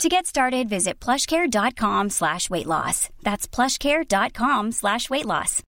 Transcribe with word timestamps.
To 0.00 0.08
get 0.08 0.26
started, 0.26 0.68
visit 0.68 0.94
plushcare.com 1.00 2.10
slash 2.10 2.50
weight 2.50 2.66
loss. 2.66 3.08
That's 3.22 3.46
plushcare.com 3.46 4.72
slash 4.72 5.08
weight 5.10 5.26
loss. 5.26 5.62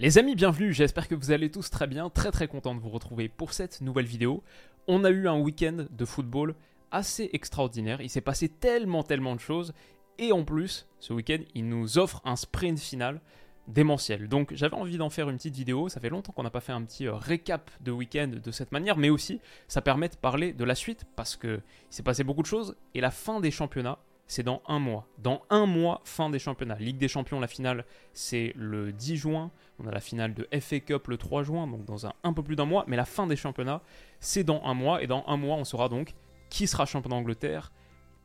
Les 0.00 0.18
amis, 0.18 0.36
bienvenue, 0.36 0.72
j'espère 0.72 1.08
que 1.08 1.14
vous 1.14 1.30
allez 1.32 1.50
tous 1.50 1.70
très 1.70 1.86
bien, 1.86 2.10
très 2.10 2.30
très 2.30 2.46
content 2.46 2.74
de 2.74 2.80
vous 2.80 2.90
retrouver 2.90 3.28
pour 3.28 3.52
cette 3.52 3.80
nouvelle 3.80 4.04
vidéo. 4.06 4.44
On 4.86 5.02
a 5.02 5.10
eu 5.10 5.28
un 5.28 5.38
week-end 5.40 5.86
de 5.90 6.04
football 6.04 6.54
assez 6.90 7.30
extraordinaire, 7.32 8.00
il 8.00 8.08
s'est 8.08 8.20
passé 8.20 8.48
tellement 8.48 9.02
tellement 9.02 9.34
de 9.34 9.40
choses, 9.40 9.72
et 10.18 10.30
en 10.30 10.44
plus, 10.44 10.86
ce 11.00 11.12
week-end, 11.12 11.40
il 11.54 11.68
nous 11.68 11.98
offre 11.98 12.20
un 12.24 12.36
sprint 12.36 12.78
final 12.78 13.20
démentiel. 13.68 14.28
Donc 14.28 14.52
j'avais 14.54 14.74
envie 14.74 14.96
d'en 14.96 15.10
faire 15.10 15.30
une 15.30 15.36
petite 15.36 15.54
vidéo, 15.54 15.88
ça 15.88 16.00
fait 16.00 16.08
longtemps 16.08 16.32
qu'on 16.32 16.42
n'a 16.42 16.50
pas 16.50 16.60
fait 16.60 16.72
un 16.72 16.82
petit 16.82 17.06
euh, 17.06 17.14
récap 17.14 17.70
de 17.80 17.92
week-end 17.92 18.30
de 18.42 18.50
cette 18.50 18.72
manière, 18.72 18.96
mais 18.96 19.10
aussi 19.10 19.40
ça 19.68 19.82
permet 19.82 20.08
de 20.08 20.16
parler 20.16 20.52
de 20.52 20.64
la 20.64 20.74
suite, 20.74 21.04
parce 21.16 21.36
qu'il 21.36 21.60
s'est 21.90 22.02
passé 22.02 22.24
beaucoup 22.24 22.42
de 22.42 22.46
choses, 22.46 22.76
et 22.94 23.00
la 23.00 23.10
fin 23.10 23.40
des 23.40 23.50
championnats, 23.50 23.98
c'est 24.26 24.42
dans 24.42 24.62
un 24.66 24.78
mois. 24.78 25.06
Dans 25.18 25.42
un 25.48 25.64
mois, 25.64 26.02
fin 26.04 26.28
des 26.28 26.38
championnats. 26.38 26.76
Ligue 26.76 26.98
des 26.98 27.08
champions, 27.08 27.40
la 27.40 27.46
finale, 27.46 27.86
c'est 28.12 28.52
le 28.56 28.92
10 28.92 29.16
juin, 29.16 29.50
on 29.78 29.86
a 29.86 29.90
la 29.90 30.00
finale 30.00 30.34
de 30.34 30.46
FA 30.60 30.80
Cup 30.80 31.08
le 31.08 31.16
3 31.16 31.44
juin, 31.44 31.66
donc 31.66 31.84
dans 31.84 32.06
un, 32.06 32.12
un 32.24 32.32
peu 32.32 32.42
plus 32.42 32.56
d'un 32.56 32.66
mois, 32.66 32.84
mais 32.88 32.96
la 32.96 33.06
fin 33.06 33.26
des 33.26 33.36
championnats, 33.36 33.82
c'est 34.20 34.44
dans 34.44 34.62
un 34.64 34.74
mois, 34.74 35.02
et 35.02 35.06
dans 35.06 35.24
un 35.26 35.36
mois, 35.36 35.56
on 35.56 35.64
saura 35.64 35.88
donc 35.88 36.14
qui 36.50 36.66
sera 36.66 36.86
champion 36.86 37.10
d'Angleterre, 37.10 37.72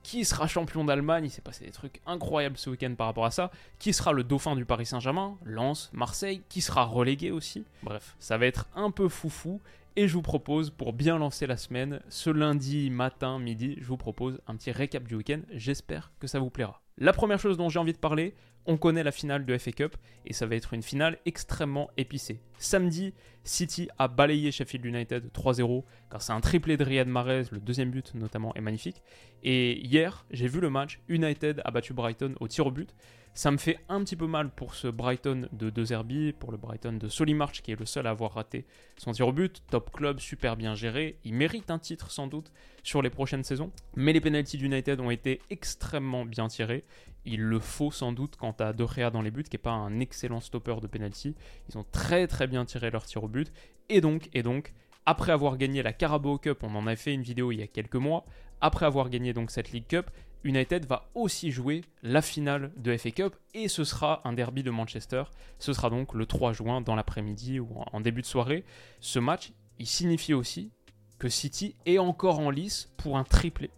qui 0.03 0.25
sera 0.25 0.47
champion 0.47 0.83
d'Allemagne, 0.83 1.25
il 1.25 1.31
s'est 1.31 1.41
passé 1.41 1.65
des 1.65 1.71
trucs 1.71 2.01
incroyables 2.05 2.57
ce 2.57 2.69
week-end 2.69 2.93
par 2.95 3.07
rapport 3.07 3.25
à 3.25 3.31
ça, 3.31 3.51
qui 3.79 3.93
sera 3.93 4.11
le 4.11 4.23
dauphin 4.23 4.55
du 4.55 4.65
Paris 4.65 4.85
Saint-Germain, 4.85 5.37
Lens, 5.45 5.89
Marseille, 5.93 6.43
qui 6.49 6.61
sera 6.61 6.83
relégué 6.83 7.31
aussi? 7.31 7.63
Bref, 7.81 8.15
ça 8.19 8.37
va 8.37 8.45
être 8.45 8.67
un 8.75 8.91
peu 8.91 9.07
foufou, 9.07 9.61
et 9.95 10.07
je 10.07 10.13
vous 10.13 10.21
propose, 10.21 10.69
pour 10.69 10.93
bien 10.93 11.17
lancer 11.17 11.47
la 11.47 11.57
semaine, 11.57 11.99
ce 12.09 12.29
lundi 12.29 12.89
matin, 12.89 13.39
midi, 13.39 13.77
je 13.79 13.85
vous 13.85 13.97
propose 13.97 14.39
un 14.47 14.55
petit 14.55 14.71
récap 14.71 15.07
du 15.07 15.15
week-end, 15.15 15.41
j'espère 15.51 16.11
que 16.19 16.27
ça 16.27 16.39
vous 16.39 16.49
plaira. 16.49 16.81
La 16.97 17.13
première 17.13 17.39
chose 17.39 17.57
dont 17.57 17.69
j'ai 17.69 17.79
envie 17.79 17.93
de 17.93 17.97
parler, 17.97 18.35
on 18.65 18.77
connaît 18.77 19.03
la 19.03 19.11
finale 19.11 19.45
de 19.45 19.57
FA 19.57 19.71
Cup 19.71 19.95
et 20.25 20.33
ça 20.33 20.45
va 20.45 20.55
être 20.55 20.73
une 20.73 20.83
finale 20.83 21.17
extrêmement 21.25 21.89
épicée. 21.97 22.39
Samedi, 22.57 23.13
City 23.43 23.89
a 23.97 24.07
balayé 24.07 24.51
Sheffield 24.51 24.85
United 24.85 25.31
3-0 25.33 25.83
car 26.09 26.21
c'est 26.21 26.31
un 26.31 26.39
triplé 26.39 26.77
de 26.77 26.83
Riyad 26.83 27.07
Mahrez, 27.07 27.43
le 27.51 27.59
deuxième 27.59 27.91
but 27.91 28.13
notamment 28.15 28.53
est 28.55 28.61
magnifique. 28.61 29.01
Et 29.43 29.79
hier, 29.85 30.25
j'ai 30.31 30.47
vu 30.47 30.59
le 30.59 30.69
match, 30.69 31.01
United 31.09 31.61
a 31.65 31.71
battu 31.71 31.93
Brighton 31.93 32.35
au 32.39 32.47
tir 32.47 32.67
au 32.67 32.71
but. 32.71 32.95
Ça 33.35 33.49
me 33.49 33.57
fait 33.57 33.79
un 33.89 34.03
petit 34.03 34.15
peu 34.15 34.27
mal 34.27 34.51
pour 34.51 34.75
ce 34.75 34.87
Brighton 34.87 35.47
de 35.51 35.71
De 35.71 35.83
Zerbi, 35.83 36.33
pour 36.33 36.51
le 36.51 36.57
Brighton 36.57 36.93
de 36.93 37.07
Solimarch 37.07 37.63
qui 37.63 37.71
est 37.71 37.79
le 37.79 37.87
seul 37.87 38.05
à 38.05 38.11
avoir 38.11 38.33
raté 38.33 38.67
son 38.95 39.11
tir 39.11 39.27
au 39.27 39.31
but. 39.31 39.63
Top 39.71 39.91
club, 39.91 40.19
super 40.19 40.55
bien 40.55 40.75
géré. 40.75 41.17
Il 41.23 41.33
mérite 41.33 41.71
un 41.71 41.79
titre 41.79 42.11
sans 42.11 42.27
doute 42.27 42.51
sur 42.83 43.01
les 43.01 43.09
prochaines 43.09 43.43
saisons. 43.43 43.71
Mais 43.95 44.13
les 44.13 44.21
pénalties 44.21 44.57
d'United 44.57 44.99
ont 44.99 45.09
été 45.09 45.41
extrêmement 45.49 46.25
bien 46.25 46.47
tirés. 46.47 46.83
Il 47.25 47.41
le 47.41 47.59
faut 47.59 47.89
sans 47.89 48.11
doute 48.11 48.35
quant 48.35 48.55
à 48.59 48.71
De 48.71 49.09
dans 49.09 49.21
les 49.23 49.31
buts, 49.31 49.43
qui 49.43 49.55
n'est 49.55 49.61
pas 49.61 49.71
un 49.71 49.99
excellent 49.99 50.39
stopper 50.39 50.75
de 50.79 50.85
penalty. 50.85 51.35
Ils 51.69 51.77
ont 51.79 51.85
très 51.91 52.27
très 52.27 52.45
bien 52.45 52.65
tiré 52.65 52.91
leur 52.91 53.03
tir 53.03 53.23
au 53.23 53.27
but. 53.27 53.51
Et 53.89 53.99
donc, 53.99 54.29
et 54.33 54.43
donc, 54.43 54.73
après 55.07 55.31
avoir 55.31 55.57
gagné 55.57 55.81
la 55.81 55.91
Carabao 55.91 56.37
Cup, 56.37 56.59
on 56.61 56.75
en 56.75 56.85
a 56.85 56.95
fait 56.95 57.13
une 57.13 57.23
vidéo 57.23 57.51
il 57.51 57.59
y 57.59 57.63
a 57.63 57.67
quelques 57.67 57.95
mois, 57.95 58.25
après 58.61 58.85
avoir 58.85 59.09
gagné 59.09 59.33
donc 59.33 59.49
cette 59.49 59.71
League 59.71 59.87
Cup, 59.87 60.11
United 60.43 60.85
va 60.85 61.09
aussi 61.15 61.51
jouer 61.51 61.83
la 62.01 62.21
finale 62.21 62.71
de 62.77 62.95
FA 62.97 63.11
Cup 63.11 63.35
et 63.53 63.67
ce 63.67 63.83
sera 63.83 64.21
un 64.25 64.33
derby 64.33 64.63
de 64.63 64.71
Manchester. 64.71 65.23
Ce 65.59 65.73
sera 65.73 65.89
donc 65.89 66.13
le 66.13 66.25
3 66.25 66.53
juin 66.53 66.81
dans 66.81 66.95
l'après-midi 66.95 67.59
ou 67.59 67.69
en 67.91 68.01
début 68.01 68.21
de 68.21 68.27
soirée. 68.27 68.65
Ce 68.99 69.19
match, 69.19 69.53
il 69.79 69.87
signifie 69.87 70.33
aussi 70.33 70.71
que 71.19 71.29
City 71.29 71.75
est 71.85 71.97
encore 71.97 72.39
en 72.39 72.49
lice 72.49 72.91
pour 72.97 73.17
un 73.17 73.23
triplé. 73.23 73.71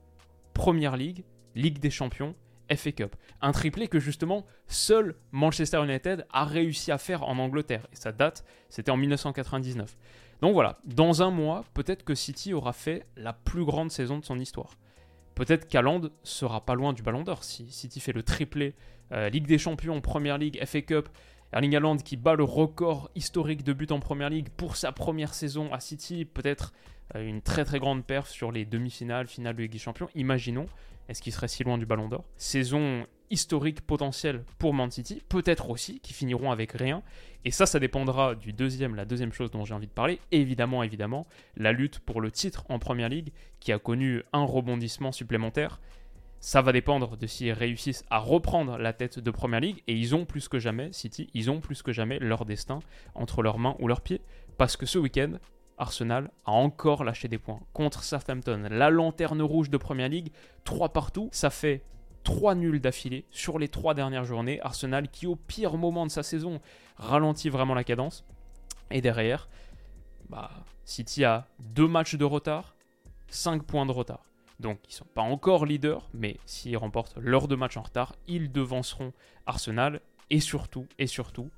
Première 0.54 0.98
League, 0.98 1.24
Ligue 1.54 1.80
des 1.80 1.92
Champions, 1.92 2.36
FA 2.74 2.92
Cup. 2.92 3.16
Un 3.42 3.52
triplé 3.52 3.88
que 3.88 4.00
justement 4.00 4.46
seul 4.68 5.16
Manchester 5.32 5.84
United 5.84 6.26
a 6.32 6.46
réussi 6.46 6.92
à 6.92 6.98
faire 6.98 7.24
en 7.24 7.38
Angleterre. 7.38 7.88
Et 7.94 7.96
sa 7.96 8.12
date, 8.12 8.44
c'était 8.70 8.92
en 8.92 8.98
1999. 8.98 9.96
Donc 10.42 10.54
voilà, 10.54 10.80
dans 10.86 11.22
un 11.22 11.30
mois, 11.30 11.64
peut-être 11.74 12.04
que 12.04 12.16
City 12.16 12.54
aura 12.54 12.74
fait 12.74 13.06
la 13.16 13.34
plus 13.34 13.66
grande 13.66 13.92
saison 13.92 14.18
de 14.18 14.26
son 14.26 14.40
histoire. 14.40 14.78
Peut-être 15.36 15.68
qu'Aland 15.68 16.02
sera 16.24 16.66
pas 16.66 16.76
loin 16.76 16.94
du 16.94 17.04
Ballon 17.04 17.24
d'Or 17.24 17.44
si 17.44 17.70
City 17.72 18.00
fait 18.00 18.14
le 18.14 18.24
triplé 18.24 18.74
euh, 19.12 19.30
Ligue 19.30 19.48
des 19.48 19.58
Champions, 19.58 20.00
Première 20.02 20.38
Ligue, 20.38 20.64
FA 20.66 20.82
Cup. 20.82 21.10
Erling 21.54 21.76
Haaland 21.76 21.98
qui 21.98 22.18
bat 22.18 22.36
le 22.36 22.44
record 22.44 23.10
historique 23.16 23.64
de 23.64 23.72
buts 23.72 23.88
en 23.92 24.00
Première 24.00 24.30
Ligue 24.30 24.50
pour 24.50 24.76
sa 24.76 24.92
première 24.92 25.34
saison 25.34 25.72
à 25.72 25.80
City, 25.80 26.26
peut-être 26.26 26.74
euh, 27.16 27.26
une 27.26 27.42
très 27.42 27.64
très 27.64 27.80
grande 27.80 28.04
perf 28.04 28.28
sur 28.30 28.52
les 28.52 28.66
demi-finales, 28.66 29.28
finales 29.28 29.56
de 29.56 29.62
Ligue 29.62 29.72
des 29.72 29.78
Champions. 29.78 30.10
Imaginons, 30.16 30.66
est-ce 31.08 31.22
qu'il 31.22 31.32
serait 31.32 31.48
si 31.48 31.64
loin 31.64 31.78
du 31.78 31.86
Ballon 31.86 32.10
d'Or? 32.10 32.26
Saison 32.36 33.06
historique 33.30 33.82
potentielle 33.82 34.44
pour 34.58 34.74
Man 34.74 34.92
City, 34.92 35.22
peut-être 35.30 35.70
aussi, 35.70 36.00
qui 36.00 36.14
finiront 36.14 36.52
avec 36.52 36.72
rien. 36.74 37.04
Et 37.44 37.52
ça, 37.52 37.66
ça 37.66 37.80
dépendra 37.80 38.36
du 38.36 38.54
deuxième, 38.54 38.96
la 38.96 39.06
deuxième 39.06 39.32
chose 39.32 39.52
dont 39.52 39.66
j'ai 39.66 39.74
envie 39.74 39.88
de 39.88 39.92
parler. 39.92 40.20
évidemment, 40.32 40.84
évidemment, 40.84 41.28
la 41.56 41.72
lutte 41.72 42.00
pour 42.00 42.22
le 42.22 42.32
titre 42.32 42.66
en 42.70 42.80
Première 42.80 43.10
Ligue, 43.10 43.32
qui 43.60 43.72
a 43.72 43.80
connu 43.80 44.24
un 44.34 44.44
rebondissement 44.44 45.12
supplémentaire. 45.12 45.80
Ça 46.40 46.62
va 46.62 46.72
dépendre 46.72 47.18
de 47.18 47.28
s'ils 47.28 47.54
réussissent 47.54 48.06
à 48.10 48.20
reprendre 48.20 48.78
la 48.78 48.94
tête 48.94 49.20
de 49.20 49.32
Première 49.32 49.62
Ligue. 49.62 49.84
Et 49.88 49.94
ils 49.94 50.16
ont 50.16 50.26
plus 50.26 50.48
que 50.48 50.60
jamais, 50.60 50.92
City, 50.92 51.30
ils 51.34 51.50
ont 51.50 51.60
plus 51.60 51.82
que 51.82 51.92
jamais 51.92 52.20
leur 52.20 52.46
destin 52.46 52.80
entre 53.16 53.42
leurs 53.42 53.58
mains 53.58 53.76
ou 53.80 53.88
leurs 53.88 54.02
pieds. 54.02 54.22
Parce 54.58 54.78
que 54.78 54.86
ce 54.86 55.00
week-end, 55.00 55.34
Arsenal 55.78 56.32
a 56.46 56.52
encore 56.52 57.04
lâché 57.04 57.28
des 57.28 57.38
points 57.38 57.60
contre 57.74 58.04
Southampton. 58.04 58.68
La 58.70 58.90
lanterne 58.90 59.42
rouge 59.42 59.70
de 59.70 59.78
Première 59.78 60.10
Ligue, 60.10 60.32
3 60.64 60.90
partout. 60.90 61.30
Ça 61.32 61.50
fait 61.50 61.84
3 62.26 62.56
nuls 62.56 62.82
d'affilée 62.82 63.24
sur 63.32 63.58
les 63.58 63.70
3 63.70 63.94
dernières 63.94 64.26
journées. 64.26 64.60
Arsenal 64.62 65.08
qui 65.08 65.28
au 65.28 65.38
pire 65.38 65.78
moment 65.78 66.06
de 66.06 66.12
sa 66.12 66.24
saison 66.24 66.60
ralentit 66.98 67.48
vraiment 67.48 67.74
la 67.74 67.86
cadence. 67.86 68.26
Et 68.92 69.00
derrière, 69.00 69.48
bah, 70.30 70.52
City 70.84 71.24
a 71.24 71.48
2 71.60 71.88
matchs 71.88 72.16
de 72.16 72.26
retard, 72.26 72.76
5 73.30 73.64
points 73.64 73.86
de 73.86 73.92
retard. 73.92 74.26
Donc 74.60 74.80
ils 74.86 74.92
ne 74.92 74.96
sont 74.96 75.08
pas 75.14 75.22
encore 75.22 75.66
leaders, 75.66 76.10
mais 76.14 76.38
s'ils 76.46 76.78
remportent 76.78 77.16
leurs 77.18 77.48
deux 77.48 77.58
matchs 77.58 77.78
en 77.78 77.84
retard, 77.84 78.16
ils 78.28 78.52
devanceront 78.52 79.14
Arsenal. 79.46 80.02
Et 80.32 80.40
surtout, 80.40 80.88
et 80.98 81.08
surtout, 81.08 81.52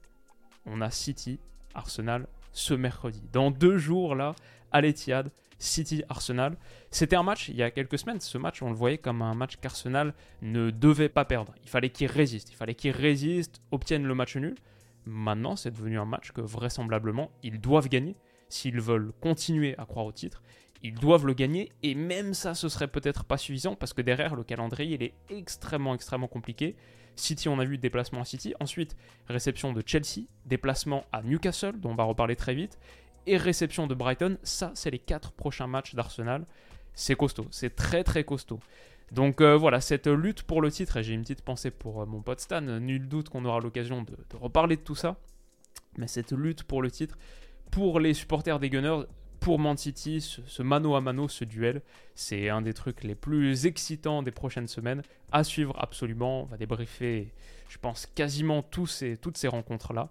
on 0.66 0.82
a 0.82 0.92
City, 0.92 1.40
Arsenal 1.74 2.28
ce 2.52 2.74
mercredi. 2.74 3.24
Dans 3.32 3.52
deux 3.52 3.78
jours, 3.78 4.16
là, 4.16 4.36
à 4.72 4.82
l'Etihad, 4.82 5.32
City-Arsenal. 5.59 6.57
C'était 6.91 7.16
un 7.16 7.23
match, 7.23 7.50
il 7.50 7.56
y 7.56 7.63
a 7.63 7.72
quelques 7.72 7.97
semaines, 7.97 8.19
ce 8.19 8.38
match, 8.38 8.62
on 8.62 8.69
le 8.69 8.75
voyait 8.75 8.97
comme 8.97 9.22
un 9.22 9.34
match 9.34 9.57
qu'Arsenal 9.57 10.13
ne 10.41 10.69
devait 10.69 11.09
pas 11.09 11.25
perdre. 11.25 11.53
Il 11.63 11.69
fallait 11.69 11.90
qu'il 11.90 12.07
résiste, 12.07 12.51
il 12.51 12.56
fallait 12.56 12.75
qu'il 12.75 12.91
résiste, 12.91 13.62
obtienne 13.72 14.06
le 14.06 14.16
match 14.16 14.35
nul. 14.35 14.56
Maintenant, 15.06 15.56
c'est 15.56 15.72
devenu 15.72 15.97
un 15.97 16.06
match 16.06 16.31
que 16.31 16.41
vraisemblablement, 16.41 17.31
ils 17.44 17.59
doivent 17.59 17.88
gagner. 17.88 18.16
S'ils 18.50 18.79
veulent 18.79 19.12
continuer 19.22 19.75
à 19.78 19.85
croire 19.85 20.06
au 20.06 20.12
titre, 20.12 20.41
ils 20.84 20.94
doivent 20.94 21.25
le 21.25 21.34
gagner. 21.34 21.72
Et 21.84 21.95
même 21.95 22.34
ça, 22.34 22.53
ce 22.53 22.69
serait 22.69 22.88
peut-être 22.88 23.24
pas 23.24 23.38
suffisant 23.38 23.75
parce 23.75 23.94
que 23.94 24.01
derrière, 24.01 24.35
le 24.35 24.44
calendrier, 24.44 24.95
il 24.95 25.03
est 25.03 25.13
extrêmement, 25.29 25.95
extrêmement 25.95 26.28
compliqué. 26.28 26.75
City, 27.16 27.50
on 27.50 27.59
a 27.59 27.66
vu 27.66 27.78
déplacement 27.78 28.22
à 28.22 28.25
City. 28.25 28.53
Ensuite, 28.59 28.95
réception 29.28 29.74
de 29.74 29.81
Chelsea, 29.85 30.27
déplacement 30.45 31.03
à 31.12 31.24
Newcastle, 31.24 31.80
dont 31.80 31.92
on 31.92 31.95
va 31.95 32.03
reparler 32.03 32.36
très 32.36 32.53
vite. 32.53 32.77
Et 33.27 33.38
réception 33.38 33.88
de 33.88 33.94
Brighton. 33.94 34.38
Ça, 34.44 34.71
c'est 34.74 34.89
les 34.89 35.00
quatre 35.00 35.31
prochains 35.31 35.68
matchs 35.68 35.94
d'Arsenal. 35.94 36.45
C'est 36.94 37.15
costaud, 37.15 37.45
c'est 37.51 37.75
très 37.75 38.03
très 38.03 38.24
costaud. 38.24 38.59
Donc 39.12 39.39
euh, 39.39 39.56
voilà, 39.56 39.79
cette 39.81 40.07
lutte 40.07 40.44
pour 40.44 40.62
le 40.62 40.71
titre, 40.71 40.97
et 40.97 41.03
j'ai 41.03 41.13
une 41.13 41.21
petite 41.21 41.41
pensée 41.41 41.71
pour 41.71 42.01
euh, 42.01 42.06
mon 42.06 42.21
pote 42.21 42.39
Stan, 42.39 42.62
nul 42.62 43.07
doute 43.07 43.29
qu'on 43.29 43.45
aura 43.45 43.59
l'occasion 43.59 44.03
de, 44.03 44.13
reparler 44.33 44.75
de 44.75 44.81
tout 44.81 44.95
ça. 44.95 45.18
Mais 45.97 46.07
cette 46.07 46.31
lutte 46.31 46.63
pour 46.63 46.81
le 46.81 46.91
titre, 46.91 47.18
pour 47.71 48.00
les 48.00 48.13
supporters 48.13 48.59
des 48.59 48.69
Gunners, 48.69 49.03
pour 49.39 49.59
Man 49.59 49.77
City, 49.77 50.19
ce, 50.19 50.63
mano 50.63 50.95
à 50.95 51.01
mano, 51.01 51.27
ce 51.27 51.45
duel, 51.45 51.81
c'est 52.15 52.50
un 52.50 52.62
des 52.62 52.74
trucs 52.74 53.03
les 53.03 53.15
plus 53.15 53.65
excitants 53.65 54.24
des 54.24 54.31
prochaines 54.31 54.68
semaines. 54.68 55.03
À 55.31 55.44
suivre 55.44 55.75
absolument. 55.77 56.41
On 56.41 56.45
va 56.45 56.57
débriefer, 56.57 57.31
je 57.69 57.77
pense, 57.77 58.07
quasiment 58.07 58.63
tous 58.63 59.03
toutes 59.21 59.38
ces 59.38 59.47
rencontres-là. 59.47 60.09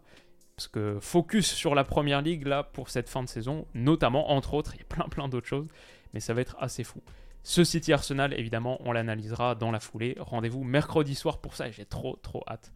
Parce 0.57 0.69
que 0.69 0.99
focus 1.01 1.53
sur 1.53 1.75
la 1.75 1.85
première 1.85 2.23
ligue, 2.23 2.47
là, 2.47 2.63
pour 2.63 2.89
cette 2.89 3.11
fin 3.11 3.23
de 3.23 3.29
saison, 3.29 3.67
notamment, 3.75 4.31
entre 4.31 4.55
autres, 4.55 4.75
il 4.75 4.79
y 4.79 4.83
a 4.83 4.87
plein 4.87 5.07
plein 5.07 5.29
d'autres 5.29 5.47
choses, 5.47 5.69
mais 6.15 6.21
ça 6.21 6.33
va 6.33 6.41
être 6.41 6.57
assez 6.59 6.83
fou. 6.83 7.03
Ce 7.43 7.63
City 7.63 7.93
Arsenal, 7.93 8.33
évidemment, 8.33 8.79
on 8.81 8.93
l'analysera 8.93 9.55
dans 9.55 9.71
la 9.71 9.81
foulée. 9.81 10.17
Rendez-vous 10.19 10.65
mercredi 10.65 11.15
soir 11.15 11.43
pour 11.43 11.55
ça 11.55 11.69
et 11.69 11.73
j'ai 11.73 11.85
trop 11.85 12.17
trop 12.17 12.43
hâte. 12.49 12.73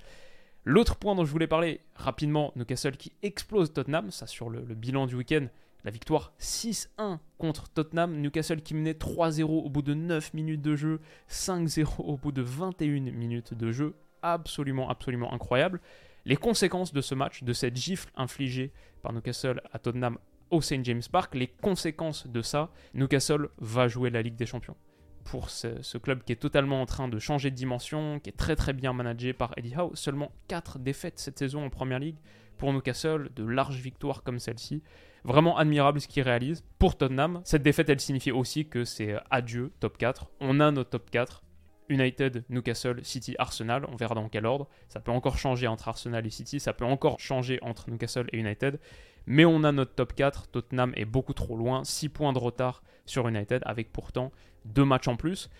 L'autre 0.64 0.96
point 0.96 1.14
dont 1.14 1.24
je 1.24 1.32
voulais 1.32 1.46
parler 1.46 1.80
rapidement, 1.94 2.52
Newcastle 2.54 2.98
qui 2.98 3.12
explose 3.22 3.72
Tottenham, 3.72 4.10
ça 4.10 4.26
sur 4.26 4.50
le, 4.50 4.60
bilan 4.60 5.06
du 5.06 5.16
week-end, 5.16 5.46
la 5.82 5.90
victoire 5.90 6.34
6-1 6.38 7.18
contre 7.38 7.70
Tottenham, 7.70 8.20
Newcastle 8.20 8.60
qui 8.60 8.74
menait 8.74 8.92
3-0 8.92 9.44
au 9.44 9.70
bout 9.70 9.80
de 9.80 9.94
9 9.94 10.34
minutes 10.34 10.60
de 10.60 10.76
jeu, 10.76 11.00
5-0 11.30 11.86
au 11.98 12.18
bout 12.18 12.30
de 12.30 12.42
21 12.42 13.10
minutes 13.10 13.54
de 13.54 13.72
jeu, 13.72 13.94
absolument, 14.20 14.90
absolument 14.90 15.32
incroyable. 15.32 15.80
Les 16.24 16.36
conséquences 16.36 16.92
de 16.92 17.00
ce 17.00 17.14
match, 17.14 17.42
de 17.42 17.52
cette 17.52 17.76
gifle 17.76 18.10
infligée 18.14 18.72
par 19.02 19.12
Newcastle 19.12 19.62
à 19.72 19.78
Tottenham 19.78 20.18
au 20.50 20.60
St. 20.60 20.84
James 20.84 21.02
Park, 21.10 21.34
les 21.34 21.46
conséquences 21.46 22.26
de 22.26 22.42
ça, 22.42 22.70
Newcastle 22.94 23.48
va 23.58 23.88
jouer 23.88 24.10
la 24.10 24.22
Ligue 24.22 24.36
des 24.36 24.46
Champions. 24.46 24.76
Pour 25.24 25.50
ce, 25.50 25.98
club 25.98 26.24
qui 26.24 26.32
est 26.32 26.36
totalement 26.36 26.82
en 26.82 26.86
train 26.86 27.06
de 27.06 27.18
changer 27.18 27.50
de 27.50 27.56
dimension, 27.56 28.18
qui 28.20 28.30
est 28.30 28.36
très 28.36 28.56
très 28.56 28.72
bien 28.72 28.92
managé 28.92 29.32
par 29.32 29.52
Eddie 29.56 29.74
Howe, 29.76 29.94
seulement 29.94 30.32
4 30.48 30.78
défaites 30.78 31.18
cette 31.18 31.38
saison 31.38 31.64
en 31.64 31.70
Première 31.70 32.00
Ligue 32.00 32.16
pour 32.58 32.72
Newcastle, 32.72 33.30
de 33.34 33.44
larges 33.44 33.80
victoires 33.80 34.22
comme 34.22 34.38
celle-ci. 34.38 34.82
Vraiment 35.24 35.56
admirable 35.56 36.00
ce 36.00 36.08
qu'il 36.08 36.22
réalise. 36.22 36.64
Pour 36.78 36.96
Tottenham, 36.96 37.42
cette 37.44 37.62
défaite 37.62 37.88
elle 37.90 38.00
signifie 38.00 38.32
aussi 38.32 38.66
que 38.66 38.84
c'est 38.84 39.16
adieu 39.30 39.72
top 39.80 39.98
4. 39.98 40.30
On 40.40 40.60
a 40.60 40.70
notre 40.70 40.90
top 40.90 41.10
4, 41.10 41.42
United, 41.90 42.44
Newcastle, 42.48 43.04
City, 43.04 43.34
Arsenal. 43.38 43.84
On 43.88 43.96
verra 43.96 44.14
dans 44.14 44.28
quel 44.28 44.46
ordre. 44.46 44.68
Ça 44.88 45.00
peut 45.00 45.12
encore 45.12 45.36
changer 45.36 45.66
entre 45.66 45.88
Arsenal 45.88 46.26
et 46.26 46.30
City. 46.30 46.60
Ça 46.60 46.72
peut 46.72 46.86
encore 46.86 47.20
changer 47.20 47.58
entre 47.60 47.90
Newcastle 47.90 48.26
et 48.32 48.38
United. 48.38 48.80
Mais 49.26 49.44
on 49.44 49.64
a 49.64 49.72
notre 49.72 49.94
top 49.94 50.14
4. 50.14 50.48
Tottenham 50.48 50.92
est 50.96 51.04
beaucoup 51.04 51.34
trop 51.34 51.56
loin. 51.56 51.84
6 51.84 52.08
points 52.08 52.32
de 52.32 52.38
retard 52.38 52.82
sur 53.04 53.28
United 53.28 53.62
avec 53.66 53.92
pourtant 53.92 54.32
deux 54.64 54.84
matchs 54.84 55.08
en 55.08 55.16
plus. 55.16 55.50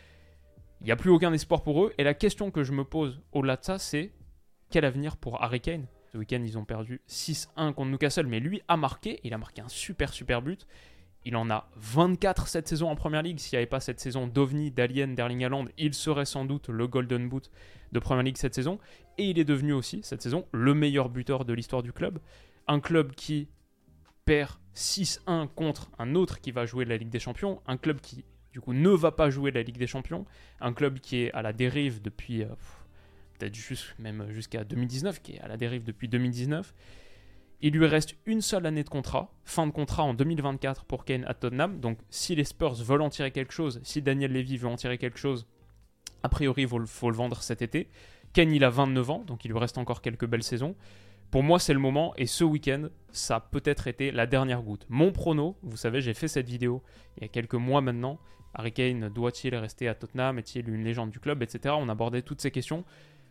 Il 0.80 0.86
n'y 0.86 0.92
a 0.92 0.96
plus 0.96 1.10
aucun 1.10 1.32
espoir 1.32 1.62
pour 1.62 1.84
eux. 1.84 1.92
Et 1.98 2.04
la 2.04 2.14
question 2.14 2.50
que 2.50 2.64
je 2.64 2.72
me 2.72 2.84
pose 2.84 3.20
au-delà 3.32 3.56
de 3.56 3.64
ça, 3.64 3.78
c'est 3.78 4.12
quel 4.70 4.84
avenir 4.84 5.16
pour 5.16 5.42
Harry 5.42 5.60
Kane? 5.60 5.86
Ce 6.12 6.18
week-end, 6.18 6.42
ils 6.42 6.58
ont 6.58 6.64
perdu 6.64 7.02
6-1 7.08 7.72
contre 7.72 7.90
Newcastle, 7.90 8.26
mais 8.26 8.40
lui 8.40 8.62
a 8.66 8.76
marqué. 8.76 9.20
Il 9.22 9.34
a 9.34 9.38
marqué 9.38 9.60
un 9.60 9.68
super, 9.68 10.12
super 10.12 10.42
but. 10.42 10.66
Il 11.24 11.36
en 11.36 11.50
a 11.50 11.68
24 11.76 12.48
cette 12.48 12.66
saison 12.66 12.88
en 12.88 12.96
Première 12.96 13.22
Ligue. 13.22 13.38
S'il 13.38 13.56
n'y 13.56 13.58
avait 13.58 13.66
pas 13.66 13.80
cette 13.80 14.00
saison 14.00 14.26
d'OVNI, 14.26 14.70
d'Alien, 14.70 15.14
d'Erling 15.14 15.44
Haaland, 15.44 15.66
il 15.76 15.92
serait 15.92 16.24
sans 16.24 16.44
doute 16.44 16.68
le 16.68 16.86
Golden 16.86 17.28
Boot 17.28 17.50
de 17.92 17.98
Première 17.98 18.22
Ligue 18.22 18.38
cette 18.38 18.54
saison. 18.54 18.78
Et 19.18 19.30
il 19.30 19.38
est 19.38 19.44
devenu 19.44 19.72
aussi, 19.72 20.00
cette 20.02 20.22
saison, 20.22 20.46
le 20.52 20.72
meilleur 20.72 21.10
buteur 21.10 21.44
de 21.44 21.52
l'histoire 21.52 21.82
du 21.82 21.92
club. 21.92 22.18
Un 22.66 22.80
club 22.80 23.12
qui 23.12 23.48
perd 24.24 24.52
6-1 24.74 25.48
contre 25.48 25.90
un 25.98 26.14
autre 26.14 26.40
qui 26.40 26.52
va 26.52 26.64
jouer 26.64 26.84
la 26.86 26.96
Ligue 26.96 27.10
des 27.10 27.18
Champions. 27.18 27.60
Un 27.66 27.76
club 27.76 28.00
qui, 28.00 28.24
du 28.52 28.60
coup, 28.60 28.72
ne 28.72 28.90
va 28.90 29.12
pas 29.12 29.28
jouer 29.28 29.50
la 29.50 29.62
Ligue 29.62 29.78
des 29.78 29.86
Champions. 29.86 30.24
Un 30.60 30.72
club 30.72 31.00
qui 31.00 31.18
est 31.24 31.32
à 31.32 31.42
la 31.42 31.52
dérive 31.52 32.00
depuis... 32.00 32.42
Euh, 32.44 32.48
peut-être 33.40 33.94
même 33.98 34.30
jusqu'à 34.30 34.64
2019, 34.64 35.22
qui 35.22 35.32
est 35.32 35.40
à 35.40 35.48
la 35.48 35.56
dérive 35.56 35.84
depuis 35.84 36.08
2019. 36.08 36.74
Il 37.62 37.74
lui 37.74 37.86
reste 37.86 38.16
une 38.24 38.40
seule 38.40 38.64
année 38.64 38.84
de 38.84 38.88
contrat, 38.88 39.34
fin 39.44 39.66
de 39.66 39.70
contrat 39.70 40.02
en 40.02 40.14
2024 40.14 40.86
pour 40.86 41.04
Kane 41.04 41.26
à 41.26 41.34
Tottenham. 41.34 41.78
Donc 41.78 41.98
si 42.08 42.34
les 42.34 42.44
Spurs 42.44 42.74
veulent 42.76 43.02
en 43.02 43.10
tirer 43.10 43.32
quelque 43.32 43.52
chose, 43.52 43.80
si 43.82 44.00
Daniel 44.00 44.32
Levy 44.32 44.56
veut 44.56 44.68
en 44.68 44.76
tirer 44.76 44.96
quelque 44.96 45.18
chose, 45.18 45.46
a 46.22 46.30
priori 46.30 46.62
il 46.62 46.68
faut, 46.68 47.10
le 47.10 47.16
vendre 47.16 47.42
cet 47.42 47.60
été. 47.60 47.88
Kane 48.32 48.52
il 48.52 48.64
a 48.64 48.70
29 48.70 49.10
ans, 49.10 49.24
donc 49.26 49.44
il 49.44 49.50
lui 49.50 49.58
reste 49.58 49.76
encore 49.76 50.00
quelques 50.00 50.26
belles 50.26 50.42
saisons. 50.42 50.74
Pour 51.30 51.42
moi 51.42 51.58
c'est 51.58 51.74
le 51.74 51.80
moment 51.80 52.14
et 52.16 52.24
ce 52.24 52.44
week-end 52.44 52.88
ça 53.12 53.36
a 53.36 53.40
peut-être 53.40 53.88
été 53.88 54.10
la 54.10 54.26
dernière 54.26 54.62
goutte. 54.62 54.86
Mon 54.88 55.12
prono, 55.12 55.58
vous 55.62 55.76
savez 55.76 56.00
j'ai 56.00 56.14
fait 56.14 56.28
cette 56.28 56.48
vidéo 56.48 56.82
il 57.18 57.24
y 57.24 57.26
a 57.26 57.28
quelques 57.28 57.54
mois 57.54 57.82
maintenant. 57.82 58.18
Harry 58.54 58.72
Kane 58.72 59.10
doit-il 59.10 59.54
rester 59.54 59.86
à 59.86 59.94
Tottenham? 59.94 60.38
Est-il 60.38 60.66
une 60.70 60.82
légende 60.82 61.10
du 61.10 61.20
club 61.20 61.42
Etc. 61.42 61.74
On 61.78 61.90
abordait 61.90 62.22
toutes 62.22 62.40
ces 62.40 62.50
questions. 62.50 62.84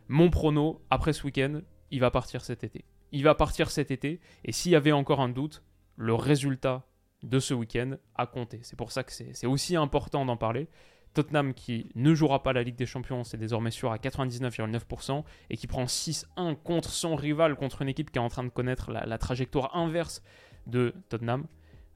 Mon 0.07 0.29
prono, 0.29 0.81
après 0.91 1.13
ce 1.13 1.23
week-end, 1.23 1.61
il 1.89 1.99
va 1.99 2.11
partir 2.11 2.41
cet 2.41 2.63
été 2.63 2.85
il 3.11 3.23
va 3.23 3.35
partir 3.35 3.71
cet 3.71 3.91
été. 3.91 4.19
Et 4.45 4.51
s'il 4.51 4.71
y 4.71 4.75
avait 4.75 4.91
encore 4.91 5.19
un 5.19 5.29
doute, 5.29 5.63
le 5.95 6.13
résultat 6.13 6.85
de 7.23 7.39
ce 7.39 7.53
week-end 7.53 7.97
a 8.15 8.25
compté. 8.25 8.59
C'est 8.63 8.77
pour 8.77 8.91
ça 8.91 9.03
que 9.03 9.11
c'est 9.11 9.47
aussi 9.47 9.75
important 9.75 10.25
d'en 10.25 10.37
parler. 10.37 10.67
Tottenham 11.13 11.53
qui 11.53 11.89
ne 11.95 12.13
jouera 12.13 12.43
pas 12.43 12.53
la 12.53 12.63
Ligue 12.63 12.75
des 12.75 12.85
Champions, 12.85 13.23
c'est 13.23 13.37
désormais 13.37 13.71
sûr 13.71 13.91
à 13.91 13.97
99,9% 13.97 15.23
et 15.49 15.57
qui 15.57 15.67
prend 15.67 15.85
6-1 15.85 16.55
contre 16.55 16.89
son 16.89 17.15
rival, 17.15 17.55
contre 17.55 17.81
une 17.81 17.89
équipe 17.89 18.11
qui 18.11 18.19
est 18.19 18.21
en 18.21 18.29
train 18.29 18.43
de 18.43 18.49
connaître 18.49 18.91
la, 18.91 19.17
trajectoire 19.17 19.75
inverse 19.75 20.21
de 20.67 20.93
Tottenham. 21.09 21.47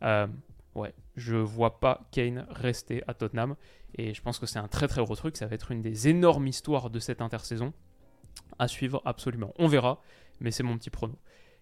Euh, 0.01 0.27
ouais, 0.73 0.93
je 1.15 1.35
vois 1.35 1.79
pas 1.79 2.07
Kane 2.11 2.45
rester 2.49 3.03
à 3.07 3.13
Tottenham 3.13 3.55
et 3.95 4.13
je 4.13 4.21
pense 4.21 4.39
que 4.39 4.47
c'est 4.47 4.59
un 4.59 4.67
très 4.67 4.87
très 4.87 5.03
gros 5.03 5.15
truc. 5.15 5.37
Ça 5.37 5.45
va 5.45 5.53
être 5.53 5.71
une 5.71 5.81
des 5.81 6.07
énormes 6.07 6.47
histoires 6.47 6.89
de 6.89 6.99
cette 6.99 7.21
intersaison 7.21 7.71
à 8.57 8.67
suivre 8.67 9.01
absolument. 9.05 9.53
On 9.59 9.67
verra 9.67 10.01
mais 10.39 10.51
c'est 10.51 10.63
mon 10.63 10.77
petit 10.77 10.89
prono. 10.89 11.17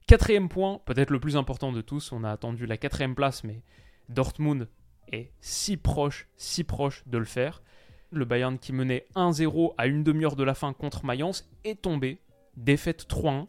Quatrième 0.07 0.50
point, 0.50 0.81
peut-être 0.85 1.09
le 1.09 1.19
plus 1.19 1.38
important 1.38 1.71
de 1.71 1.81
tous, 1.81 2.12
on 2.12 2.23
a 2.23 2.31
attendu 2.31 2.65
la 2.65 2.77
quatrième 2.77 3.15
place, 3.15 3.44
mais 3.44 3.62
Dortmund 4.09 4.68
est 5.12 5.31
si 5.39 5.77
proche, 5.77 6.27
si 6.35 6.63
proche 6.63 7.03
de 7.07 7.18
le 7.18 7.25
faire. 7.25 7.62
Le 8.12 8.25
Bayern 8.25 8.57
qui 8.57 8.73
menait 8.73 9.07
1-0 9.15 9.73
à 9.77 9.88
une 9.88 10.03
demi-heure 10.03 10.35
de 10.35 10.44
la 10.44 10.53
fin 10.53 10.73
contre 10.73 11.06
Mayence 11.06 11.50
est 11.63 11.81
tombé, 11.81 12.19
défaite 12.57 13.06
3-1. 13.09 13.47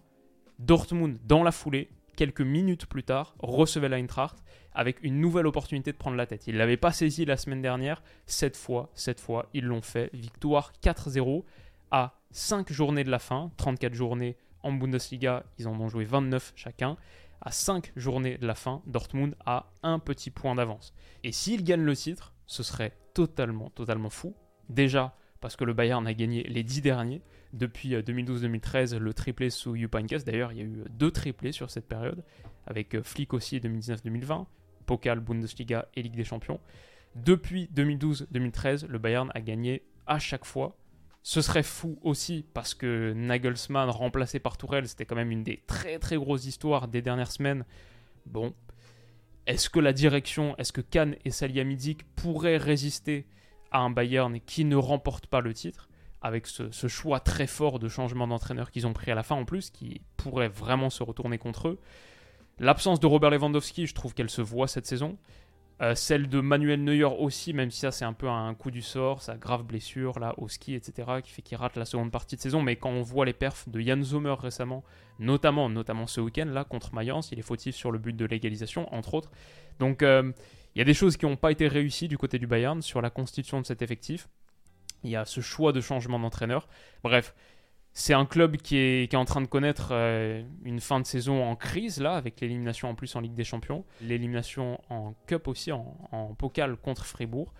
Dortmund, 0.59 1.19
dans 1.25 1.43
la 1.43 1.51
foulée, 1.51 1.91
quelques 2.17 2.43
minutes 2.43 2.87
plus 2.87 3.03
tard, 3.03 3.35
recevait 3.41 3.89
l'Eintracht 3.89 4.37
avec 4.75 5.03
une 5.03 5.21
nouvelle 5.21 5.47
opportunité 5.47 5.93
de 5.93 5.97
prendre 5.97 6.17
la 6.17 6.27
tête. 6.27 6.47
Ils 6.47 6.55
ne 6.55 6.59
l'avaient 6.59 6.77
pas 6.77 6.93
saisi 6.93 7.25
la 7.25 7.37
semaine 7.37 7.63
dernière. 7.63 8.03
Cette 8.27 8.57
fois, 8.57 8.91
cette 8.95 9.21
fois, 9.21 9.49
ils 9.53 9.65
l'ont 9.65 9.83
fait. 9.83 10.11
Victoire 10.13 10.73
4-0 10.83 11.45
à 11.91 12.15
5 12.31 12.73
journées 12.73 13.05
de 13.05 13.11
la 13.11 13.19
fin, 13.19 13.51
34 13.57 13.95
journées 13.95 14.37
en 14.63 14.73
Bundesliga, 14.73 15.45
ils 15.59 15.69
en 15.69 15.79
ont 15.81 15.89
joué 15.89 16.05
29 16.05 16.53
chacun. 16.57 16.97
À 17.41 17.51
5 17.51 17.93
journées 17.97 18.39
de 18.39 18.47
la 18.47 18.55
fin, 18.55 18.83
Dortmund 18.87 19.35
a 19.45 19.71
un 19.83 19.99
petit 19.99 20.31
point 20.31 20.55
d'avance. 20.55 20.95
Et 21.25 21.33
s'ils 21.33 21.65
gagnent 21.65 21.85
le 21.85 21.97
titre, 21.97 22.35
ce 22.47 22.63
serait 22.63 22.97
totalement, 23.15 23.71
totalement 23.71 24.11
fou. 24.11 24.35
Déjà, 24.69 25.17
parce 25.41 25.57
que 25.57 25.65
le 25.65 25.73
Bayern 25.73 26.07
a 26.07 26.15
gagné 26.15 26.45
les 26.45 26.63
10 26.63 26.83
derniers. 26.83 27.23
Depuis 27.53 27.95
2012-2013, 27.95 28.95
euh, 28.95 28.99
le 28.99 29.13
triplé 29.13 29.51
sous 29.51 29.75
Jupp 29.77 29.97
D'ailleurs, 30.25 30.53
il 30.53 30.59
y 30.59 30.61
a 30.63 30.65
eu 30.65 30.85
deux 30.91 31.11
triplés 31.11 31.53
sur 31.53 31.71
cette 31.71 31.87
période, 31.87 32.25
avec 32.67 32.95
euh, 32.95 33.03
Flick 33.03 33.35
aussi 33.35 33.59
2019-2020, 33.59 34.47
Pokal, 34.87 35.21
Bundesliga 35.21 35.89
et 35.95 36.03
Ligue 36.03 36.17
des 36.17 36.25
Champions. 36.25 36.61
Depuis 37.17 37.69
2012-2013, 37.75 38.87
le 38.87 38.99
Bayern 38.99 39.31
a 39.35 39.41
gagné 39.41 39.83
à 40.07 40.19
chaque 40.19 40.45
fois 40.45 40.77
ce 41.23 41.41
serait 41.41 41.63
fou 41.63 41.99
aussi 42.03 42.45
parce 42.53 42.75
que 42.75 43.13
Nagelsmann 43.13 43.89
remplacé 43.91 44.41
par 44.41 44.57
Tourelle, 44.57 44.89
c'était 44.89 45.07
quand 45.07 45.17
même 45.17 45.31
une 45.31 45.45
des 45.45 45.63
très 45.67 45.99
très 45.99 46.17
grosses 46.17 46.47
histoires 46.47 46.89
des 46.89 47.03
dernières 47.03 47.31
semaines. 47.31 47.65
Bon, 48.27 48.55
est-ce 49.47 49.71
que 49.71 49.81
la 49.81 49.93
direction, 49.93 50.57
est-ce 50.59 50.73
que 50.73 50.81
Kahn 50.81 51.17
et 51.25 51.31
Salihamidzic 51.31 52.05
pourraient 52.15 52.57
résister 52.57 53.27
à 53.71 53.81
un 53.81 53.91
Bayern 53.91 54.41
qui 54.41 54.65
ne 54.65 54.77
remporte 54.77 55.27
pas 55.27 55.41
le 55.41 55.55
titre 55.55 55.89
avec 56.21 56.47
ce, 56.47 56.71
ce 56.71 56.87
choix 56.87 57.21
très 57.21 57.47
fort 57.47 57.79
de 57.79 57.89
changement 57.89 58.29
d'entraîneur 58.29 58.71
qu'ils 58.71 58.87
ont 58.87 58.93
pris 58.93 59.11
à 59.11 59.15
la 59.15 59.23
fin 59.25 59.35
en 59.35 59.45
plus, 59.45 59.71
qui 59.71 60.01
pourrait 60.17 60.49
vraiment 60.49 60.91
se 60.91 61.03
retourner 61.03 61.39
contre 61.39 61.69
eux? 61.69 61.81
L'absence 62.59 63.01
de 63.01 63.07
Robert 63.07 63.31
Lewandowski, 63.31 63.87
je 63.87 63.95
trouve 63.95 64.15
qu'elle 64.15 64.31
se 64.31 64.43
voit 64.43 64.69
cette 64.69 64.87
saison. 64.87 65.19
Euh, 65.83 65.97
celle 65.97 66.29
de 66.29 66.41
Manuel 66.41 66.85
Neuer 66.85 67.05
aussi, 67.05 67.53
même 67.53 67.73
si 67.73 67.81
ça 67.81 67.91
c'est 67.91 68.05
un 68.05 68.13
peu 68.13 68.29
un 68.29 68.55
coup 68.55 68.71
du 68.71 68.83
sort, 68.83 69.21
sa 69.21 69.37
grave 69.37 69.65
blessure 69.65 70.21
là 70.21 70.33
au 70.39 70.49
ski, 70.49 70.75
etc., 70.75 71.09
qui 71.25 71.33
fait 71.33 71.43
qu'il 71.43 71.57
rate 71.57 71.75
la 71.75 71.85
seconde 71.85 72.13
partie 72.13 72.37
de 72.37 72.41
saison. 72.41 72.63
Mais 72.63 72.77
quand 72.77 72.91
on 72.91 73.03
voit 73.03 73.27
les 73.27 73.33
perfs 73.33 73.69
de 73.69 73.81
Jan 73.81 74.01
Sommer 74.05 74.35
récemment, 74.39 74.85
notamment, 75.19 75.69
notamment 75.69 76.07
ce 76.07 76.21
week-end 76.21 76.47
là 76.47 76.63
contre 76.63 76.95
Mayence, 76.95 77.33
il 77.33 77.39
est 77.41 77.43
fautif 77.43 77.75
sur 77.75 77.91
le 77.91 77.99
but 77.99 78.15
de 78.15 78.25
l'égalisation, 78.25 78.93
entre 78.95 79.15
autres. 79.15 79.33
Donc 79.81 80.05
euh, 80.05 80.31
il 80.77 80.79
y 80.79 80.83
a 80.83 80.85
des 80.85 80.95
choses 80.95 81.17
qui 81.17 81.27
n'ont 81.27 81.37
pas 81.37 81.51
été 81.51 81.67
réussies 81.67 82.07
du 82.07 82.17
côté 82.17 82.39
du 82.39 82.47
Bayern 82.47 82.81
sur 82.81 83.03
la 83.03 83.11
constitution 83.11 83.61
de 83.61 83.67
cet 83.67 83.83
effectif. 83.83 84.29
Il 85.03 85.11
y 85.11 85.17
a 85.17 85.25
ce 85.25 85.41
choix 85.41 85.73
de 85.73 85.81
changement 85.81 86.21
d'entraîneur. 86.21 86.69
Bref, 87.03 87.35
c'est 87.95 88.15
un 88.15 88.25
club 88.25 88.57
qui 88.57 88.77
est, 88.77 89.15
en 89.15 89.25
train 89.25 89.43
de 89.43 89.47
connaître 89.47 89.89
euh, 89.93 90.43
une 90.65 90.81
fin 90.81 90.99
de 90.99 91.07
saison 91.07 91.45
en 91.45 91.57
crise, 91.57 92.01
là, 92.01 92.15
avec 92.15 92.41
l'élimination 92.41 92.89
en 92.89 92.95
plus 92.95 93.15
en 93.17 93.21
Ligue 93.21 93.35
des 93.35 93.45
Champions, 93.45 93.85
l'élimination 94.01 94.81
en 94.89 95.15
Cup 95.27 95.47
aussi, 95.47 95.73
en, 95.73 95.97
en 96.11 96.35
Pokal 96.35 96.77
contre 96.77 97.05
Fribourg. 97.05 97.53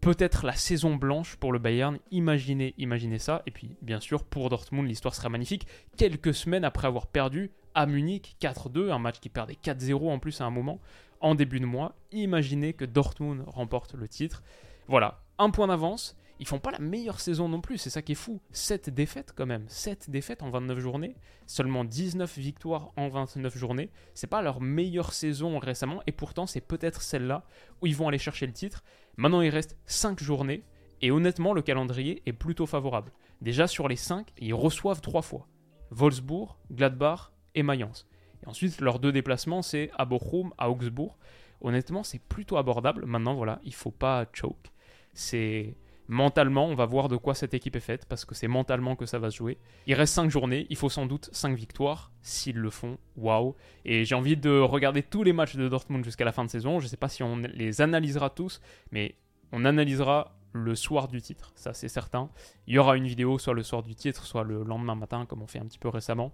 Peut-être 0.00 0.44
la 0.44 0.54
saison 0.54 0.96
blanche 0.96 1.36
pour 1.36 1.52
le 1.52 1.60
Bayern, 1.60 1.98
imaginez, 2.10 2.74
imaginez 2.76 3.20
ça. 3.20 3.42
Et 3.46 3.52
puis, 3.52 3.76
bien 3.82 4.00
sûr, 4.00 4.24
pour 4.24 4.48
Dortmund, 4.48 4.88
l'histoire 4.88 5.14
sera 5.14 5.28
magnifique. 5.28 5.68
Quelques 5.96 6.34
semaines 6.34 6.64
après 6.64 6.88
avoir 6.88 7.06
perdu 7.06 7.52
à 7.74 7.86
Munich 7.86 8.36
4-2, 8.40 8.90
un 8.90 8.98
match 8.98 9.20
qui 9.20 9.28
perdait 9.28 9.56
4-0 9.62 10.10
en 10.10 10.18
plus 10.18 10.40
à 10.40 10.44
un 10.44 10.50
moment, 10.50 10.80
en 11.20 11.36
début 11.36 11.60
de 11.60 11.66
mois, 11.66 11.94
imaginez 12.10 12.72
que 12.72 12.84
Dortmund 12.84 13.44
remporte 13.46 13.94
le 13.94 14.08
titre. 14.08 14.42
Voilà, 14.88 15.20
un 15.38 15.50
point 15.50 15.68
d'avance 15.68 16.16
ils 16.38 16.46
font 16.46 16.58
pas 16.58 16.70
la 16.70 16.78
meilleure 16.78 17.20
saison 17.20 17.48
non 17.48 17.60
plus, 17.60 17.78
c'est 17.78 17.90
ça 17.90 18.02
qui 18.02 18.12
est 18.12 18.16
fou. 18.16 18.40
7 18.50 18.90
défaites 18.90 19.32
quand 19.34 19.46
même, 19.46 19.64
7 19.68 20.10
défaites 20.10 20.42
en 20.42 20.50
29 20.50 20.78
journées, 20.78 21.16
seulement 21.46 21.84
19 21.84 22.38
victoires 22.38 22.92
en 22.96 23.08
29 23.08 23.56
journées. 23.56 23.90
C'est 24.14 24.26
pas 24.26 24.42
leur 24.42 24.60
meilleure 24.60 25.12
saison 25.12 25.58
récemment 25.58 26.02
et 26.06 26.12
pourtant 26.12 26.46
c'est 26.46 26.60
peut-être 26.60 27.02
celle-là 27.02 27.44
où 27.80 27.86
ils 27.86 27.96
vont 27.96 28.08
aller 28.08 28.18
chercher 28.18 28.46
le 28.46 28.52
titre. 28.52 28.82
Maintenant 29.16 29.40
il 29.40 29.50
reste 29.50 29.76
5 29.86 30.22
journées 30.22 30.64
et 31.00 31.10
honnêtement 31.10 31.52
le 31.52 31.62
calendrier 31.62 32.22
est 32.26 32.32
plutôt 32.32 32.66
favorable. 32.66 33.12
Déjà 33.40 33.66
sur 33.66 33.88
les 33.88 33.96
5, 33.96 34.32
ils 34.38 34.54
reçoivent 34.54 35.00
3 35.00 35.22
fois. 35.22 35.48
Wolfsburg, 35.90 36.56
Gladbach 36.70 37.32
et 37.54 37.62
Mayence. 37.62 38.08
Et 38.42 38.48
ensuite, 38.48 38.80
leurs 38.80 38.98
deux 38.98 39.12
déplacements, 39.12 39.62
c'est 39.62 39.90
à 39.96 40.04
Bochum, 40.04 40.52
à 40.58 40.70
Augsbourg. 40.70 41.18
Honnêtement, 41.60 42.02
c'est 42.02 42.18
plutôt 42.18 42.56
abordable. 42.56 43.06
Maintenant, 43.06 43.34
voilà, 43.34 43.60
il 43.62 43.74
faut 43.74 43.90
pas 43.90 44.26
choke. 44.32 44.72
C'est 45.12 45.76
mentalement, 46.08 46.66
on 46.66 46.74
va 46.74 46.86
voir 46.86 47.08
de 47.08 47.16
quoi 47.16 47.34
cette 47.34 47.54
équipe 47.54 47.76
est 47.76 47.80
faite, 47.80 48.06
parce 48.06 48.24
que 48.24 48.34
c'est 48.34 48.48
mentalement 48.48 48.96
que 48.96 49.06
ça 49.06 49.18
va 49.18 49.30
se 49.30 49.36
jouer. 49.36 49.58
Il 49.86 49.94
reste 49.94 50.14
5 50.14 50.30
journées, 50.30 50.66
il 50.70 50.76
faut 50.76 50.88
sans 50.88 51.06
doute 51.06 51.28
5 51.32 51.56
victoires, 51.56 52.12
s'ils 52.22 52.56
le 52.56 52.70
font, 52.70 52.98
waouh. 53.16 53.54
Et 53.84 54.04
j'ai 54.04 54.14
envie 54.14 54.36
de 54.36 54.58
regarder 54.58 55.02
tous 55.02 55.22
les 55.22 55.32
matchs 55.32 55.56
de 55.56 55.68
Dortmund 55.68 56.04
jusqu'à 56.04 56.24
la 56.24 56.32
fin 56.32 56.44
de 56.44 56.50
saison, 56.50 56.80
je 56.80 56.86
ne 56.86 56.88
sais 56.88 56.96
pas 56.96 57.08
si 57.08 57.22
on 57.22 57.36
les 57.36 57.80
analysera 57.80 58.30
tous, 58.30 58.60
mais 58.90 59.14
on 59.52 59.64
analysera 59.64 60.36
le 60.54 60.74
soir 60.74 61.08
du 61.08 61.22
titre, 61.22 61.52
ça 61.54 61.72
c'est 61.72 61.88
certain. 61.88 62.30
Il 62.66 62.74
y 62.74 62.78
aura 62.78 62.96
une 62.96 63.06
vidéo 63.06 63.38
soit 63.38 63.54
le 63.54 63.62
soir 63.62 63.82
du 63.82 63.94
titre, 63.94 64.26
soit 64.26 64.44
le 64.44 64.64
lendemain 64.64 64.94
matin, 64.94 65.24
comme 65.24 65.40
on 65.42 65.46
fait 65.46 65.58
un 65.58 65.64
petit 65.64 65.78
peu 65.78 65.88
récemment 65.88 66.32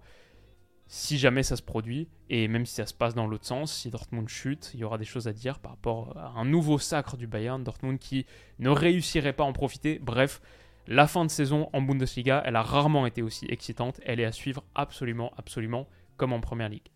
si 0.91 1.19
jamais 1.19 1.43
ça 1.43 1.55
se 1.55 1.61
produit, 1.61 2.09
et 2.31 2.47
même 2.47 2.65
si 2.65 2.73
ça 2.73 2.87
se 2.87 2.95
passe 2.95 3.13
dans 3.13 3.27
l'autre 3.27 3.45
sens, 3.45 3.71
si 3.71 3.91
Dortmund 3.91 4.27
chute, 4.27 4.71
il 4.73 4.79
y 4.79 4.83
aura 4.83 4.97
des 4.97 5.05
choses 5.05 5.27
à 5.27 5.33
dire 5.33 5.59
par 5.59 5.73
rapport 5.73 6.17
à 6.17 6.29
un 6.35 6.45
nouveau 6.45 6.79
sacre 6.79 7.15
du 7.15 7.27
Bayern, 7.27 7.63
Dortmund 7.63 7.99
qui 7.99 8.25
ne 8.57 8.69
réussirait 8.69 9.33
pas 9.33 9.43
à 9.43 9.47
en 9.47 9.53
profiter. 9.53 9.99
Bref, 9.99 10.41
la 10.87 11.05
fin 11.05 11.23
de 11.25 11.29
saison 11.29 11.69
en 11.73 11.83
Bundesliga, 11.83 12.41
elle 12.43 12.55
a 12.55 12.63
rarement 12.63 13.05
été 13.05 13.21
aussi 13.21 13.45
excitante, 13.49 14.01
elle 14.03 14.19
est 14.19 14.25
à 14.25 14.31
suivre 14.31 14.63
absolument, 14.73 15.31
absolument, 15.37 15.87
comme 16.17 16.33
en 16.33 16.41
Première 16.41 16.69
Ligue. 16.69 16.89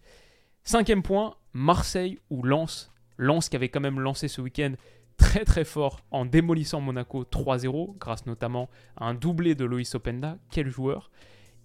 Cinquième 0.63 1.03
point, 1.03 1.35
Marseille 1.53 2.17
ou 2.31 2.41
Lens. 2.41 2.91
Lens 3.17 3.47
qui 3.47 3.55
avait 3.55 3.69
quand 3.69 3.79
même 3.79 3.99
lancé 3.99 4.27
ce 4.27 4.41
week-end 4.41 4.73
très 5.17 5.45
très 5.45 5.65
fort 5.65 5.99
en 6.09 6.25
démolissant 6.25 6.81
Monaco 6.81 7.25
3-0, 7.25 7.99
grâce 7.99 8.25
notamment 8.25 8.71
à 8.97 9.05
un 9.05 9.13
doublé 9.13 9.53
de 9.53 9.65
Loïs 9.65 9.93
Openda, 9.93 10.39
quel 10.49 10.67
joueur. 10.67 11.11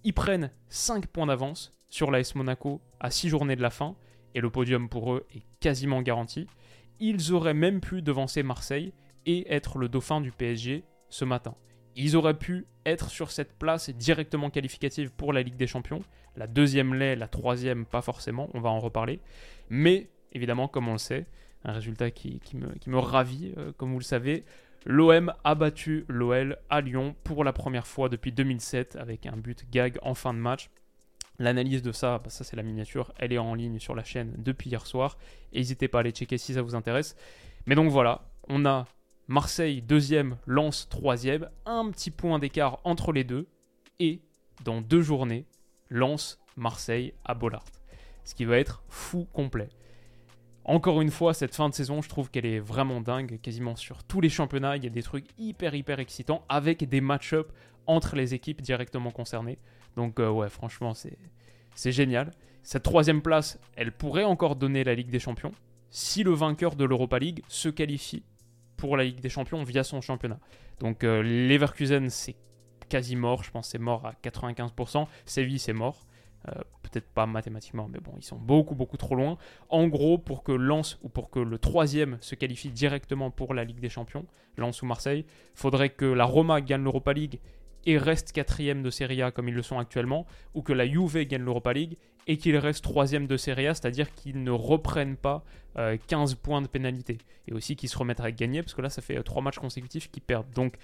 Ils 0.03 0.13
prennent 0.13 0.51
5 0.67 1.07
points 1.07 1.25
d'avance, 1.25 1.73
sur 1.89 2.11
l'AS 2.11 2.35
Monaco 2.35 2.81
à 2.99 3.11
6 3.11 3.29
journées 3.29 3.55
de 3.55 3.61
la 3.61 3.69
fin, 3.69 3.95
et 4.35 4.41
le 4.41 4.49
podium 4.49 4.89
pour 4.89 5.13
eux 5.13 5.25
est 5.35 5.43
quasiment 5.59 6.01
garanti. 6.01 6.47
Ils 6.99 7.33
auraient 7.33 7.53
même 7.53 7.81
pu 7.81 8.01
devancer 8.01 8.43
Marseille 8.43 8.93
et 9.25 9.51
être 9.53 9.77
le 9.77 9.89
dauphin 9.89 10.21
du 10.21 10.31
PSG 10.31 10.83
ce 11.09 11.25
matin. 11.25 11.55
Ils 11.95 12.15
auraient 12.15 12.37
pu 12.37 12.65
être 12.85 13.09
sur 13.09 13.31
cette 13.31 13.57
place 13.57 13.89
directement 13.89 14.49
qualificative 14.49 15.11
pour 15.11 15.33
la 15.33 15.41
Ligue 15.41 15.55
des 15.55 15.67
Champions. 15.67 16.01
La 16.35 16.47
deuxième 16.47 16.93
l'est, 16.93 17.15
la 17.15 17.27
troisième 17.27 17.85
pas 17.85 18.01
forcément, 18.01 18.49
on 18.53 18.61
va 18.61 18.69
en 18.69 18.79
reparler. 18.79 19.19
Mais 19.69 20.09
évidemment, 20.31 20.67
comme 20.67 20.87
on 20.87 20.93
le 20.93 20.97
sait, 20.97 21.25
un 21.63 21.73
résultat 21.73 22.11
qui, 22.11 22.39
me, 22.87 22.97
ravit, 22.97 23.53
euh, 23.57 23.71
comme 23.77 23.91
vous 23.91 23.99
le 23.99 24.03
savez, 24.03 24.45
l'OM 24.85 25.33
a 25.43 25.55
battu 25.55 26.05
l'OL 26.07 26.57
à 26.69 26.81
Lyon 26.81 27.15
pour 27.23 27.43
la 27.43 27.51
première 27.51 27.87
fois 27.87 28.07
depuis 28.07 28.31
2007 28.31 28.95
avec 28.95 29.25
un 29.25 29.35
but 29.35 29.65
gag 29.69 29.99
en 30.01 30.13
fin 30.13 30.33
de 30.33 30.39
match. 30.39 30.69
L'analyse 31.39 31.81
de 31.81 31.93
ça, 31.93 32.19
bah, 32.19 32.29
ça 32.29 32.43
c'est 32.43 32.57
la 32.57 32.63
miniature, 32.63 33.13
elle 33.17 33.31
est 33.31 33.37
en 33.37 33.55
ligne 33.55 33.79
sur 33.79 33.95
la 33.95 34.03
chaîne 34.03 34.33
depuis 34.37 34.69
hier 34.69 34.85
soir. 34.85 35.17
N'hésitez 35.53 35.87
pas 35.87 35.99
à 35.99 36.01
aller 36.01 36.11
checker 36.11 36.37
si 36.37 36.53
ça 36.53 36.61
vous 36.61 36.75
intéresse. 36.75 37.15
Mais 37.65 37.75
donc 37.75 37.89
voilà, 37.89 38.29
on 38.49 38.65
a 38.65 38.85
Marseille 39.27 39.81
deuxième, 39.81 40.37
Lens 40.45 40.89
troisième, 40.89 41.49
un 41.65 41.89
petit 41.91 42.11
point 42.11 42.39
d'écart 42.39 42.79
entre 42.83 43.13
les 43.13 43.23
deux. 43.23 43.47
Et 43.99 44.21
dans 44.63 44.81
deux 44.81 45.01
journées, 45.01 45.45
Lens, 45.89 46.39
Marseille 46.55 47.13
à 47.23 47.35
Bollard. 47.35 47.65
Ce 48.23 48.35
qui 48.35 48.45
va 48.45 48.57
être 48.57 48.83
fou 48.89 49.25
complet. 49.31 49.69
Encore 50.65 51.01
une 51.01 51.09
fois, 51.09 51.33
cette 51.33 51.55
fin 51.55 51.69
de 51.69 51.73
saison, 51.73 52.01
je 52.01 52.09
trouve 52.09 52.29
qu'elle 52.29 52.45
est 52.45 52.59
vraiment 52.59 53.01
dingue. 53.01 53.39
Quasiment 53.41 53.75
sur 53.75 54.03
tous 54.03 54.19
les 54.21 54.29
championnats, 54.29 54.77
il 54.77 54.83
y 54.83 54.87
a 54.87 54.91
des 54.91 55.01
trucs 55.03 55.25
hyper 55.37 55.73
hyper 55.73 55.99
excitants 55.99 56.43
avec 56.49 56.87
des 56.87 57.01
match-ups 57.01 57.51
entre 57.89 58.15
les 58.15 58.33
équipes 58.33 58.61
directement 58.61 59.11
concernées. 59.11 59.57
Donc 59.95 60.19
euh, 60.19 60.29
ouais, 60.29 60.49
franchement, 60.49 60.93
c'est 60.93 61.91
génial. 61.91 62.31
Cette 62.61 62.83
troisième 62.83 63.21
place, 63.21 63.59
elle 63.75 63.91
pourrait 63.91 64.23
encore 64.23 64.55
donner 64.55 64.83
la 64.83 64.93
Ligue 64.93 65.09
des 65.09 65.19
Champions 65.19 65.51
si 65.89 66.23
le 66.23 66.31
vainqueur 66.31 66.75
de 66.75 66.85
l'Europa 66.85 67.17
League 67.17 67.41
se 67.47 67.67
qualifie 67.67 68.23
pour 68.77 68.95
la 68.95 69.03
Ligue 69.03 69.21
des 69.21 69.29
Champions 69.29 69.63
via 69.63 69.83
son 69.83 70.01
championnat. 70.01 70.39
Donc 70.79 71.03
euh, 71.03 71.23
Leverkusen, 71.23 72.09
c'est 72.09 72.35
quasi 72.89 73.15
mort, 73.15 73.43
je 73.43 73.49
pense 73.49 73.69
c'est 73.69 73.79
mort 73.79 74.05
à 74.05 74.13
95%. 74.23 75.07
Séville, 75.25 75.59
c'est 75.59 75.73
mort. 75.73 76.05
Euh, 76.47 76.53
peut-être 76.83 77.09
pas 77.09 77.25
mathématiquement, 77.25 77.89
mais 77.91 77.99
bon, 77.99 78.13
ils 78.17 78.23
sont 78.23 78.37
beaucoup, 78.37 78.75
beaucoup 78.75 78.97
trop 78.97 79.15
loin. 79.15 79.37
En 79.67 79.87
gros, 79.87 80.17
pour 80.17 80.43
que 80.43 80.51
Lens 80.51 80.99
ou 81.01 81.09
pour 81.09 81.29
que 81.31 81.39
le 81.39 81.57
troisième 81.57 82.17
se 82.21 82.35
qualifie 82.35 82.69
directement 82.69 83.31
pour 83.31 83.53
la 83.53 83.63
Ligue 83.63 83.79
des 83.79 83.89
Champions, 83.89 84.25
Lens 84.57 84.81
ou 84.81 84.85
Marseille, 84.85 85.25
faudrait 85.55 85.89
que 85.89 86.05
la 86.05 86.23
Roma 86.25 86.61
gagne 86.61 86.83
l'Europa 86.83 87.13
League 87.13 87.39
et 87.85 87.97
reste 87.97 88.31
quatrième 88.31 88.83
de 88.83 88.89
Serie 88.89 89.21
A 89.21 89.31
comme 89.31 89.47
ils 89.47 89.55
le 89.55 89.61
sont 89.61 89.79
actuellement, 89.79 90.25
ou 90.53 90.61
que 90.61 90.73
la 90.73 90.87
Juve 90.87 91.23
gagne 91.25 91.43
l'Europa 91.43 91.73
League 91.73 91.97
et 92.27 92.37
qu'ils 92.37 92.57
restent 92.57 92.83
troisième 92.83 93.25
de 93.25 93.37
Serie 93.37 93.67
A, 93.67 93.73
c'est-à-dire 93.73 94.13
qu'ils 94.13 94.43
ne 94.43 94.51
reprennent 94.51 95.17
pas 95.17 95.43
15 95.75 96.33
euh, 96.33 96.35
points 96.41 96.61
de 96.61 96.67
pénalité. 96.67 97.17
Et 97.47 97.53
aussi 97.53 97.75
qu'ils 97.75 97.89
se 97.89 97.97
remettent 97.97 98.19
à 98.19 98.31
gagner, 98.31 98.61
parce 98.61 98.75
que 98.75 98.81
là, 98.81 98.89
ça 98.89 99.01
fait 99.01 99.21
3 99.21 99.41
euh, 99.41 99.43
matchs 99.43 99.57
consécutifs 99.57 100.11
qu'ils 100.11 100.21
perdent. 100.21 100.51
Donc 100.53 100.75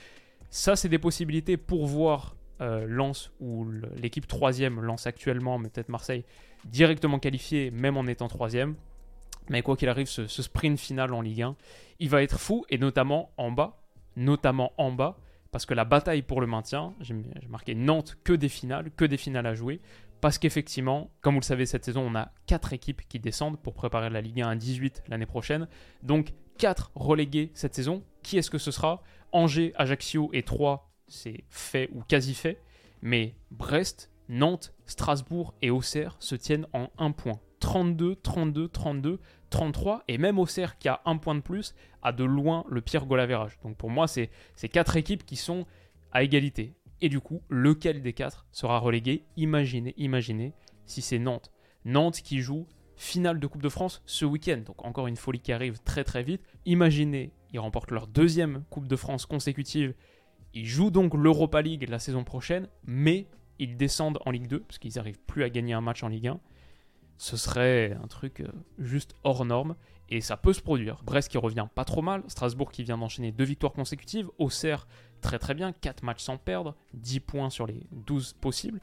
ça, 0.49 0.75
c'est 0.75 0.89
des 0.89 0.97
possibilités 0.97 1.57
pour 1.57 1.85
voir 1.85 2.35
euh, 2.61 3.11
ou 3.39 3.67
l'équipe 3.97 4.25
troisième, 4.25 4.81
Lens 4.81 5.05
actuellement, 5.05 5.59
mais 5.59 5.69
peut-être 5.69 5.89
Marseille, 5.89 6.23
directement 6.65 7.19
qualifié, 7.19 7.69
même 7.71 7.97
en 7.97 8.07
étant 8.07 8.27
troisième. 8.27 8.75
Mais 9.49 9.61
quoi 9.61 9.75
qu'il 9.75 9.89
arrive, 9.89 10.07
ce, 10.07 10.25
ce 10.25 10.41
sprint 10.41 10.79
final 10.79 11.13
en 11.13 11.21
Ligue 11.21 11.43
1, 11.43 11.55
il 11.99 12.09
va 12.09 12.23
être 12.23 12.39
fou, 12.39 12.65
et 12.69 12.79
notamment 12.79 13.29
en 13.37 13.51
bas, 13.51 13.77
notamment 14.15 14.71
en 14.77 14.91
bas, 14.91 15.17
parce 15.55 15.65
que 15.65 15.73
la 15.73 15.85
bataille 15.85 16.21
pour 16.21 16.41
le 16.41 16.47
maintien, 16.47 16.93
j'ai 16.99 17.15
marqué 17.47 17.75
Nantes 17.75 18.17
que 18.25 18.33
des 18.33 18.49
finales, 18.49 18.91
que 18.91 19.05
des 19.05 19.15
finales 19.15 19.45
à 19.45 19.55
jouer, 19.55 19.79
parce 20.19 20.37
qu'effectivement, 20.37 21.11
comme 21.21 21.35
vous 21.35 21.39
le 21.39 21.45
savez, 21.45 21.65
cette 21.65 21.85
saison, 21.85 22.01
on 22.01 22.13
a 22.13 22.33
4 22.47 22.73
équipes 22.73 23.01
qui 23.07 23.21
descendent 23.21 23.57
pour 23.57 23.73
préparer 23.73 24.09
la 24.09 24.19
Ligue 24.19 24.41
1 24.41 24.49
à 24.49 24.55
18 24.57 25.03
l'année 25.07 25.25
prochaine. 25.25 25.69
Donc 26.03 26.33
4 26.57 26.91
relégués 26.93 27.51
cette 27.53 27.73
saison. 27.73 28.03
Qui 28.21 28.37
est-ce 28.37 28.51
que 28.51 28.57
ce 28.57 28.69
sera? 28.69 29.01
Angers, 29.31 29.71
Ajaccio 29.77 30.29
et 30.33 30.43
3, 30.43 30.91
c'est 31.07 31.45
fait 31.49 31.89
ou 31.93 32.01
quasi 32.01 32.33
fait. 32.33 32.61
Mais 33.01 33.35
Brest, 33.49 34.11
Nantes, 34.27 34.73
Strasbourg 34.85 35.53
et 35.61 35.69
Auxerre 35.69 36.17
se 36.19 36.35
tiennent 36.35 36.67
en 36.73 36.89
1 36.97 37.11
point. 37.11 37.39
32, 37.61 38.17
32, 38.17 38.67
32, 38.67 39.21
33, 39.55 40.03
et 40.09 40.17
même 40.17 40.37
Auxerre 40.37 40.77
qui 40.77 40.89
a 40.89 41.01
un 41.05 41.15
point 41.15 41.33
de 41.33 41.39
plus, 41.39 41.75
a 42.01 42.11
de 42.11 42.25
loin 42.25 42.65
le 42.67 42.81
pire 42.81 43.05
goal 43.05 43.21
average. 43.21 43.57
Donc 43.63 43.77
pour 43.77 43.89
moi, 43.89 44.05
c'est 44.05 44.29
ces 44.57 44.67
quatre 44.67 44.97
équipes 44.97 45.25
qui 45.25 45.37
sont 45.37 45.65
à 46.11 46.23
égalité. 46.23 46.73
Et 46.99 47.07
du 47.07 47.21
coup, 47.21 47.41
lequel 47.47 48.01
des 48.01 48.11
quatre 48.11 48.45
sera 48.51 48.79
relégué? 48.79 49.23
Imaginez, 49.37 49.93
imaginez 49.95 50.53
si 50.85 51.01
c'est 51.01 51.19
Nantes. 51.19 51.51
Nantes 51.85 52.17
qui 52.21 52.41
joue 52.41 52.67
finale 52.97 53.39
de 53.39 53.47
Coupe 53.47 53.61
de 53.61 53.69
France 53.69 54.01
ce 54.05 54.25
week-end. 54.25 54.61
Donc 54.65 54.85
encore 54.85 55.07
une 55.07 55.15
folie 55.15 55.39
qui 55.39 55.53
arrive 55.53 55.79
très 55.85 56.03
très 56.03 56.21
vite. 56.21 56.41
Imaginez, 56.65 57.31
ils 57.53 57.59
remportent 57.59 57.91
leur 57.91 58.07
deuxième 58.07 58.65
Coupe 58.69 58.89
de 58.89 58.95
France 58.97 59.25
consécutive. 59.25 59.93
Ils 60.53 60.65
jouent 60.65 60.91
donc 60.91 61.13
l'Europa 61.13 61.61
League 61.61 61.87
la 61.87 61.99
saison 61.99 62.25
prochaine, 62.25 62.67
mais 62.83 63.27
ils 63.57 63.77
descendent 63.77 64.19
en 64.25 64.31
Ligue 64.31 64.47
2, 64.47 64.59
parce 64.59 64.79
qu'ils 64.79 64.95
n'arrivent 64.97 65.21
plus 65.25 65.45
à 65.45 65.49
gagner 65.49 65.73
un 65.73 65.81
match 65.81 66.03
en 66.03 66.09
Ligue 66.09 66.27
1 66.27 66.41
ce 67.17 67.37
serait 67.37 67.97
un 68.03 68.07
truc 68.07 68.41
euh, 68.41 68.47
juste 68.77 69.15
hors 69.23 69.45
norme. 69.45 69.75
Et 70.09 70.21
ça 70.21 70.37
peut 70.37 70.53
se 70.53 70.61
produire. 70.61 71.01
Brest 71.03 71.29
qui 71.29 71.37
revient 71.37 71.67
pas 71.73 71.85
trop 71.85 72.01
mal. 72.01 72.23
Strasbourg 72.27 72.71
qui 72.71 72.83
vient 72.83 72.97
d'enchaîner 72.97 73.31
deux 73.31 73.43
victoires 73.43 73.73
consécutives. 73.73 74.29
Auxerre 74.37 74.87
très 75.21 75.39
très 75.39 75.55
bien. 75.55 75.71
4 75.73 76.03
matchs 76.03 76.21
sans 76.21 76.37
perdre. 76.37 76.75
10 76.93 77.21
points 77.21 77.49
sur 77.49 77.65
les 77.65 77.87
12 77.91 78.33
possibles. 78.33 78.79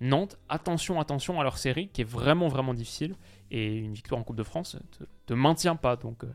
Nantes, 0.00 0.38
attention, 0.48 1.00
attention 1.00 1.40
à 1.40 1.42
leur 1.42 1.58
série 1.58 1.88
qui 1.88 2.02
est 2.02 2.08
vraiment 2.08 2.48
vraiment 2.48 2.72
difficile. 2.72 3.14
Et 3.50 3.76
une 3.76 3.92
victoire 3.92 4.20
en 4.20 4.24
Coupe 4.24 4.36
de 4.36 4.42
France 4.42 4.76
ne 5.00 5.06
te, 5.26 5.34
maintient 5.34 5.76
pas. 5.76 5.96
Donc 5.96 6.24
euh, 6.24 6.32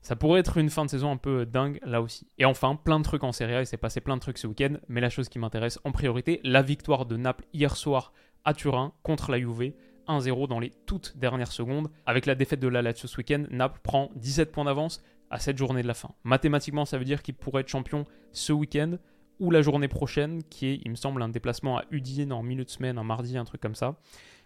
ça 0.00 0.16
pourrait 0.16 0.40
être 0.40 0.56
une 0.58 0.70
fin 0.70 0.84
de 0.84 0.90
saison 0.90 1.12
un 1.12 1.16
peu 1.16 1.46
dingue 1.46 1.78
là 1.84 2.02
aussi. 2.02 2.26
Et 2.38 2.44
enfin, 2.44 2.74
plein 2.74 2.98
de 2.98 3.04
trucs 3.04 3.22
en 3.22 3.30
Serie 3.30 3.54
A. 3.54 3.60
Il 3.60 3.66
s'est 3.66 3.76
passé 3.76 4.00
plein 4.00 4.16
de 4.16 4.20
trucs 4.20 4.38
ce 4.38 4.48
week-end. 4.48 4.78
Mais 4.88 5.00
la 5.00 5.10
chose 5.10 5.28
qui 5.28 5.38
m'intéresse 5.38 5.78
en 5.84 5.92
priorité, 5.92 6.40
la 6.42 6.62
victoire 6.62 7.06
de 7.06 7.16
Naples 7.16 7.44
hier 7.52 7.76
soir 7.76 8.12
à 8.44 8.52
Turin 8.52 8.92
contre 9.04 9.30
la 9.30 9.38
Juve 9.38 9.74
1-0 10.08 10.48
dans 10.48 10.60
les 10.60 10.70
toutes 10.86 11.16
dernières 11.16 11.52
secondes. 11.52 11.88
Avec 12.06 12.26
la 12.26 12.34
défaite 12.34 12.60
de 12.60 12.68
la 12.68 12.82
Lazio 12.82 13.08
ce 13.08 13.16
week-end, 13.16 13.44
Naples 13.50 13.80
prend 13.82 14.10
17 14.16 14.52
points 14.52 14.64
d'avance 14.64 15.02
à 15.30 15.38
cette 15.38 15.58
journée 15.58 15.82
de 15.82 15.88
la 15.88 15.94
fin. 15.94 16.10
Mathématiquement, 16.24 16.84
ça 16.84 16.98
veut 16.98 17.04
dire 17.04 17.22
qu'il 17.22 17.34
pourrait 17.34 17.62
être 17.62 17.68
champion 17.68 18.06
ce 18.32 18.52
week-end 18.52 18.98
ou 19.40 19.50
la 19.50 19.62
journée 19.62 19.88
prochaine, 19.88 20.42
qui 20.44 20.66
est, 20.66 20.80
il 20.84 20.90
me 20.90 20.96
semble, 20.96 21.22
un 21.22 21.28
déplacement 21.28 21.78
à 21.78 21.84
Udine 21.90 22.32
en 22.32 22.42
milieu 22.42 22.64
de 22.64 22.70
semaine, 22.70 22.98
un 22.98 23.04
mardi, 23.04 23.36
un 23.36 23.44
truc 23.44 23.60
comme 23.60 23.74
ça. 23.74 23.96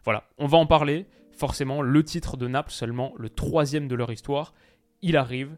Voilà, 0.04 0.24
on 0.38 0.46
va 0.46 0.58
en 0.58 0.66
parler. 0.66 1.06
Forcément, 1.32 1.82
le 1.82 2.02
titre 2.02 2.36
de 2.36 2.48
Naples, 2.48 2.72
seulement 2.72 3.12
le 3.16 3.28
troisième 3.28 3.86
de 3.86 3.94
leur 3.94 4.10
histoire, 4.10 4.54
il 5.02 5.16
arrive. 5.16 5.56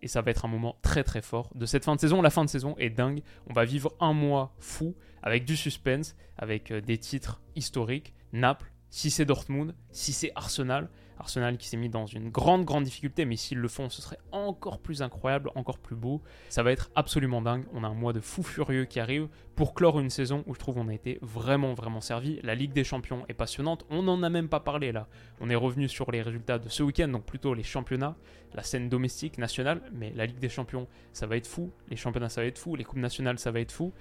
Et 0.00 0.08
ça 0.08 0.20
va 0.20 0.30
être 0.30 0.44
un 0.44 0.48
moment 0.48 0.76
très 0.82 1.04
très 1.04 1.22
fort 1.22 1.50
de 1.54 1.66
cette 1.66 1.84
fin 1.84 1.94
de 1.94 2.00
saison. 2.00 2.22
La 2.22 2.30
fin 2.30 2.44
de 2.44 2.50
saison 2.50 2.74
est 2.78 2.90
dingue. 2.90 3.22
On 3.48 3.52
va 3.52 3.64
vivre 3.64 3.92
un 4.00 4.12
mois 4.12 4.54
fou 4.58 4.96
avec 5.22 5.44
du 5.44 5.56
suspense, 5.56 6.16
avec 6.36 6.70
euh, 6.72 6.80
des 6.80 6.98
titres 6.98 7.40
historiques. 7.54 8.12
Naples, 8.32 8.72
si 8.92 9.10
c'est 9.10 9.24
Dortmund, 9.24 9.74
si 9.90 10.12
c'est 10.12 10.30
Arsenal. 10.36 10.88
Arsenal 11.18 11.56
qui 11.56 11.66
s'est 11.66 11.76
mis 11.76 11.88
dans 11.88 12.04
une 12.04 12.30
grande, 12.30 12.64
grande 12.64 12.84
difficulté, 12.84 13.24
mais 13.24 13.36
s'ils 13.36 13.58
le 13.58 13.68
font, 13.68 13.88
ce 13.88 14.02
serait 14.02 14.18
encore 14.32 14.80
plus 14.80 15.02
incroyable, 15.02 15.50
encore 15.54 15.78
plus 15.78 15.96
beau. 15.96 16.20
Ça 16.48 16.62
va 16.62 16.72
être 16.72 16.90
absolument 16.94 17.40
dingue. 17.40 17.64
On 17.72 17.84
a 17.84 17.88
un 17.88 17.94
mois 17.94 18.12
de 18.12 18.20
fou 18.20 18.42
furieux 18.42 18.84
qui 18.84 19.00
arrive 19.00 19.28
pour 19.54 19.72
clore 19.72 19.98
une 20.00 20.10
saison 20.10 20.42
où 20.46 20.54
je 20.54 20.58
trouve 20.58 20.78
on 20.78 20.88
a 20.88 20.94
été 20.94 21.18
vraiment, 21.22 21.72
vraiment 21.74 22.00
servi. 22.00 22.40
La 22.42 22.54
Ligue 22.54 22.72
des 22.72 22.84
Champions 22.84 23.24
est 23.28 23.34
passionnante. 23.34 23.86
On 23.88 24.02
n'en 24.02 24.22
a 24.22 24.28
même 24.28 24.48
pas 24.48 24.60
parlé 24.60 24.92
là. 24.92 25.08
On 25.40 25.48
est 25.48 25.54
revenu 25.54 25.88
sur 25.88 26.10
les 26.10 26.20
résultats 26.20 26.58
de 26.58 26.68
ce 26.68 26.82
week-end, 26.82 27.08
donc 27.08 27.24
plutôt 27.24 27.54
les 27.54 27.62
championnats, 27.62 28.16
la 28.52 28.62
scène 28.62 28.90
domestique, 28.90 29.38
nationale, 29.38 29.80
mais 29.92 30.12
la 30.14 30.26
Ligue 30.26 30.40
des 30.40 30.50
Champions, 30.50 30.86
ça 31.12 31.26
va 31.26 31.36
être 31.36 31.46
fou. 31.46 31.72
Les 31.88 31.96
championnats, 31.96 32.28
ça 32.28 32.42
va 32.42 32.46
être 32.46 32.58
fou. 32.58 32.76
Les 32.76 32.84
Coupes 32.84 32.98
nationales, 32.98 33.38
ça 33.38 33.52
va 33.52 33.60
être 33.60 33.72
fou. 33.72 33.92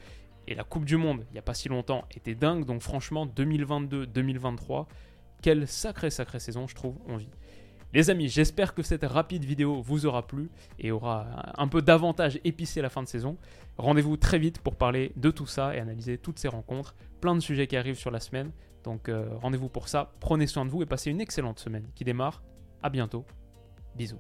Et 0.52 0.56
la 0.56 0.66
Coupe 0.66 0.84
du 0.84 0.98
Monde, 0.98 1.24
il 1.30 1.34
n'y 1.34 1.40
a 1.40 1.44
pas 1.44 1.54
si 1.54 1.70
longtemps, 1.70 2.04
était 2.12 2.36
dingue. 2.36 2.66
Donc 2.66 2.82
franchement, 2.82 3.26
2022-2023, 3.26 4.86
quelle 5.42 5.66
sacrée, 5.66 6.10
sacrée 6.10 6.42
saison, 6.42 6.68
je 6.68 6.76
trouve, 6.76 6.98
on 7.08 7.16
vit. 7.16 7.30
Les 7.94 8.10
amis, 8.10 8.28
j'espère 8.28 8.74
que 8.74 8.84
cette 8.84 9.06
rapide 9.06 9.46
vidéo 9.46 9.82
vous 9.82 10.06
aura 10.06 10.28
plu 10.28 10.50
et 10.78 10.92
aura 10.92 11.54
un 11.58 11.70
peu 11.70 11.82
davantage 11.82 12.38
épicé 12.44 12.82
la 12.82 12.90
fin 12.90 13.02
de 13.02 13.08
saison. 13.08 13.38
Rendez-vous 13.78 14.18
très 14.18 14.40
vite 14.40 14.60
pour 14.60 14.76
parler 14.76 15.14
de 15.16 15.32
tout 15.32 15.48
ça 15.48 15.74
et 15.74 15.80
analyser 15.80 16.18
toutes 16.18 16.38
ces 16.38 16.50
rencontres. 16.50 16.96
Plein 17.22 17.36
de 17.36 17.40
sujets 17.40 17.68
qui 17.68 17.78
arrivent 17.78 17.98
sur 17.98 18.12
la 18.12 18.20
semaine. 18.20 18.52
Donc 18.84 19.08
euh, 19.08 19.30
rendez-vous 19.42 19.70
pour 19.70 19.88
ça. 19.88 20.12
Prenez 20.20 20.48
soin 20.48 20.66
de 20.66 20.70
vous 20.70 20.82
et 20.82 20.86
passez 20.86 21.12
une 21.12 21.22
excellente 21.22 21.60
semaine 21.60 21.88
qui 21.96 22.04
démarre. 22.04 22.44
À 22.84 22.90
bientôt. 22.90 23.26
Bisous. 23.96 24.20